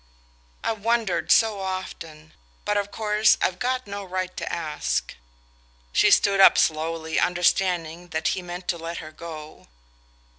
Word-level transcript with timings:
"I've 0.63 0.79
wondered 0.83 1.31
so 1.31 1.59
often 1.59 2.33
but 2.65 2.75
of 2.75 2.89
course 2.89 3.37
I've 3.39 3.59
got 3.59 3.85
no 3.85 4.03
right 4.03 4.35
to 4.35 4.51
ask." 4.51 5.13
She 5.93 6.09
stood 6.09 6.39
up 6.39 6.57
slowly, 6.57 7.19
understanding 7.19 8.07
that 8.07 8.29
he 8.29 8.41
meant 8.41 8.67
to 8.69 8.79
let 8.79 8.97
her 8.97 9.11
go. 9.11 9.67